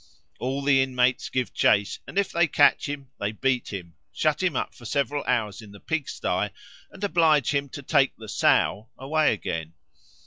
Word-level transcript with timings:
All 0.39 0.63
the 0.63 0.81
inmates 0.81 1.29
give 1.29 1.53
chase; 1.53 1.99
and 2.07 2.17
if 2.17 2.31
they 2.31 2.47
catch 2.47 2.89
him 2.89 3.11
they 3.19 3.31
beat 3.33 3.71
him, 3.71 3.93
shut 4.11 4.41
him 4.41 4.55
up 4.55 4.73
for 4.73 4.83
several 4.83 5.23
hours 5.25 5.61
in 5.61 5.71
the 5.73 5.79
pig 5.79 6.09
sty, 6.09 6.49
and 6.89 7.03
oblige 7.03 7.53
him 7.53 7.69
to 7.69 7.83
take 7.83 8.17
the 8.17 8.27
"Sow" 8.27 8.89
away 8.97 9.31
again. 9.31 9.73